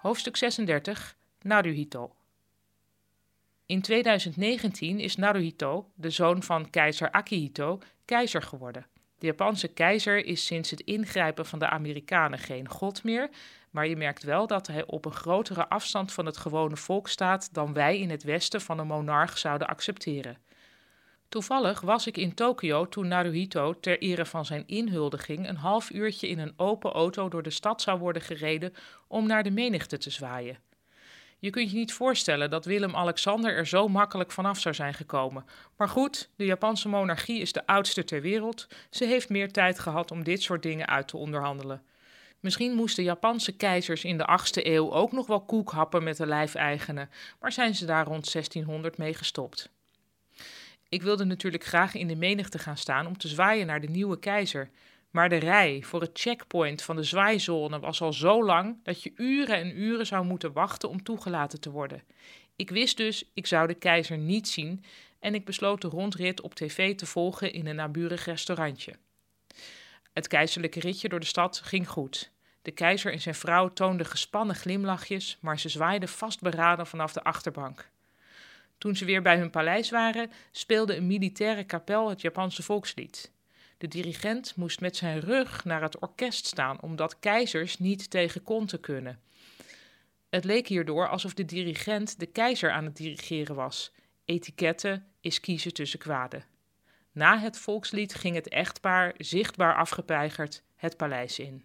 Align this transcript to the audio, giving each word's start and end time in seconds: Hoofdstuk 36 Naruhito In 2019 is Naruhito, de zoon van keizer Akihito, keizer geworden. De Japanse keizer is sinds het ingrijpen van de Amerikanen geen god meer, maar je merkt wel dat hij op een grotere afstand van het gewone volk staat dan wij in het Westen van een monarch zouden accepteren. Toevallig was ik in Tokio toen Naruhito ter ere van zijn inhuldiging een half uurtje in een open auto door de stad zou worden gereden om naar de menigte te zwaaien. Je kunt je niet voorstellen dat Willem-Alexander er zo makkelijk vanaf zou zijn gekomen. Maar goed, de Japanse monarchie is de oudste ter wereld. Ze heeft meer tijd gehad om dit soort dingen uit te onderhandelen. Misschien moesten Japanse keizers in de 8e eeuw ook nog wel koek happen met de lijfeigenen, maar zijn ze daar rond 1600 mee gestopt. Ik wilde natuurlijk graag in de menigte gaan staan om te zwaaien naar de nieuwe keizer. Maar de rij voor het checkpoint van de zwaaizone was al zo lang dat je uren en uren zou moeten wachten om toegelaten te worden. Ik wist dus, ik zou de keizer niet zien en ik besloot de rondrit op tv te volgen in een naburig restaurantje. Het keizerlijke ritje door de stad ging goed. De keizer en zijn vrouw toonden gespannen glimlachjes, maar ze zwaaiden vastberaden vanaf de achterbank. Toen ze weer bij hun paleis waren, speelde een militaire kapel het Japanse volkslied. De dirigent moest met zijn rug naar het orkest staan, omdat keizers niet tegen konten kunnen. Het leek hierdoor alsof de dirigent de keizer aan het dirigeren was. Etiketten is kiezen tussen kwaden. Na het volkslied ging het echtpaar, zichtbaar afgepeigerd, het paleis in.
Hoofdstuk 0.00 0.36
36 0.36 1.16
Naruhito 1.42 2.12
In 3.66 3.82
2019 3.82 5.00
is 5.00 5.16
Naruhito, 5.16 5.90
de 5.94 6.10
zoon 6.10 6.42
van 6.42 6.70
keizer 6.70 7.10
Akihito, 7.10 7.78
keizer 8.04 8.42
geworden. 8.42 8.86
De 9.18 9.26
Japanse 9.26 9.68
keizer 9.68 10.24
is 10.24 10.46
sinds 10.46 10.70
het 10.70 10.80
ingrijpen 10.80 11.46
van 11.46 11.58
de 11.58 11.68
Amerikanen 11.68 12.38
geen 12.38 12.68
god 12.68 13.04
meer, 13.04 13.30
maar 13.70 13.86
je 13.86 13.96
merkt 13.96 14.22
wel 14.22 14.46
dat 14.46 14.66
hij 14.66 14.86
op 14.86 15.04
een 15.04 15.12
grotere 15.12 15.68
afstand 15.68 16.12
van 16.12 16.26
het 16.26 16.36
gewone 16.36 16.76
volk 16.76 17.08
staat 17.08 17.54
dan 17.54 17.72
wij 17.72 17.98
in 17.98 18.10
het 18.10 18.22
Westen 18.22 18.60
van 18.60 18.78
een 18.78 18.86
monarch 18.86 19.38
zouden 19.38 19.68
accepteren. 19.68 20.38
Toevallig 21.30 21.80
was 21.80 22.06
ik 22.06 22.16
in 22.16 22.34
Tokio 22.34 22.88
toen 22.88 23.08
Naruhito 23.08 23.80
ter 23.80 23.98
ere 23.98 24.26
van 24.26 24.44
zijn 24.44 24.66
inhuldiging 24.66 25.48
een 25.48 25.56
half 25.56 25.90
uurtje 25.90 26.28
in 26.28 26.38
een 26.38 26.52
open 26.56 26.92
auto 26.92 27.28
door 27.28 27.42
de 27.42 27.50
stad 27.50 27.82
zou 27.82 27.98
worden 27.98 28.22
gereden 28.22 28.74
om 29.08 29.26
naar 29.26 29.42
de 29.42 29.50
menigte 29.50 29.98
te 29.98 30.10
zwaaien. 30.10 30.58
Je 31.38 31.50
kunt 31.50 31.70
je 31.70 31.76
niet 31.76 31.92
voorstellen 31.92 32.50
dat 32.50 32.64
Willem-Alexander 32.64 33.56
er 33.56 33.66
zo 33.66 33.88
makkelijk 33.88 34.32
vanaf 34.32 34.58
zou 34.58 34.74
zijn 34.74 34.94
gekomen. 34.94 35.44
Maar 35.76 35.88
goed, 35.88 36.30
de 36.36 36.44
Japanse 36.44 36.88
monarchie 36.88 37.40
is 37.40 37.52
de 37.52 37.66
oudste 37.66 38.04
ter 38.04 38.20
wereld. 38.20 38.66
Ze 38.90 39.04
heeft 39.04 39.28
meer 39.28 39.52
tijd 39.52 39.78
gehad 39.78 40.10
om 40.10 40.22
dit 40.22 40.42
soort 40.42 40.62
dingen 40.62 40.88
uit 40.88 41.08
te 41.08 41.16
onderhandelen. 41.16 41.82
Misschien 42.40 42.74
moesten 42.74 43.04
Japanse 43.04 43.56
keizers 43.56 44.04
in 44.04 44.18
de 44.18 44.38
8e 44.40 44.66
eeuw 44.66 44.92
ook 44.92 45.12
nog 45.12 45.26
wel 45.26 45.40
koek 45.40 45.70
happen 45.70 46.02
met 46.02 46.16
de 46.16 46.26
lijfeigenen, 46.26 47.10
maar 47.40 47.52
zijn 47.52 47.74
ze 47.74 47.84
daar 47.84 48.06
rond 48.06 48.32
1600 48.32 48.98
mee 48.98 49.14
gestopt. 49.14 49.70
Ik 50.90 51.02
wilde 51.02 51.24
natuurlijk 51.24 51.64
graag 51.64 51.94
in 51.94 52.06
de 52.06 52.16
menigte 52.16 52.58
gaan 52.58 52.76
staan 52.76 53.06
om 53.06 53.18
te 53.18 53.28
zwaaien 53.28 53.66
naar 53.66 53.80
de 53.80 53.88
nieuwe 53.88 54.18
keizer. 54.18 54.70
Maar 55.10 55.28
de 55.28 55.36
rij 55.36 55.82
voor 55.82 56.00
het 56.00 56.10
checkpoint 56.12 56.82
van 56.82 56.96
de 56.96 57.02
zwaaizone 57.02 57.80
was 57.80 58.00
al 58.00 58.12
zo 58.12 58.44
lang 58.44 58.76
dat 58.82 59.02
je 59.02 59.12
uren 59.16 59.56
en 59.56 59.80
uren 59.80 60.06
zou 60.06 60.24
moeten 60.24 60.52
wachten 60.52 60.88
om 60.88 61.02
toegelaten 61.02 61.60
te 61.60 61.70
worden. 61.70 62.02
Ik 62.56 62.70
wist 62.70 62.96
dus, 62.96 63.30
ik 63.34 63.46
zou 63.46 63.66
de 63.66 63.74
keizer 63.74 64.18
niet 64.18 64.48
zien 64.48 64.84
en 65.18 65.34
ik 65.34 65.44
besloot 65.44 65.80
de 65.80 65.88
rondrit 65.88 66.40
op 66.40 66.54
tv 66.54 66.94
te 66.94 67.06
volgen 67.06 67.52
in 67.52 67.66
een 67.66 67.76
naburig 67.76 68.24
restaurantje. 68.24 68.94
Het 70.12 70.28
keizerlijke 70.28 70.80
ritje 70.80 71.08
door 71.08 71.20
de 71.20 71.26
stad 71.26 71.60
ging 71.64 71.88
goed. 71.88 72.30
De 72.62 72.70
keizer 72.70 73.12
en 73.12 73.20
zijn 73.20 73.34
vrouw 73.34 73.68
toonden 73.68 74.06
gespannen 74.06 74.56
glimlachjes, 74.56 75.38
maar 75.40 75.58
ze 75.58 75.68
zwaaiden 75.68 76.08
vastberaden 76.08 76.86
vanaf 76.86 77.12
de 77.12 77.22
achterbank. 77.22 77.90
Toen 78.80 78.96
ze 78.96 79.04
weer 79.04 79.22
bij 79.22 79.38
hun 79.38 79.50
paleis 79.50 79.90
waren, 79.90 80.30
speelde 80.50 80.96
een 80.96 81.06
militaire 81.06 81.64
kapel 81.64 82.08
het 82.08 82.20
Japanse 82.20 82.62
volkslied. 82.62 83.32
De 83.78 83.88
dirigent 83.88 84.56
moest 84.56 84.80
met 84.80 84.96
zijn 84.96 85.20
rug 85.20 85.64
naar 85.64 85.82
het 85.82 85.98
orkest 85.98 86.46
staan, 86.46 86.80
omdat 86.80 87.18
keizers 87.18 87.78
niet 87.78 88.10
tegen 88.10 88.42
konten 88.42 88.80
kunnen. 88.80 89.20
Het 90.30 90.44
leek 90.44 90.66
hierdoor 90.66 91.08
alsof 91.08 91.34
de 91.34 91.44
dirigent 91.44 92.18
de 92.20 92.26
keizer 92.26 92.70
aan 92.70 92.84
het 92.84 92.96
dirigeren 92.96 93.54
was. 93.54 93.92
Etiketten 94.24 95.06
is 95.20 95.40
kiezen 95.40 95.72
tussen 95.72 95.98
kwaden. 95.98 96.44
Na 97.12 97.38
het 97.38 97.58
volkslied 97.58 98.14
ging 98.14 98.34
het 98.34 98.48
echtpaar, 98.48 99.14
zichtbaar 99.16 99.76
afgepeigerd, 99.76 100.62
het 100.76 100.96
paleis 100.96 101.38
in. 101.38 101.64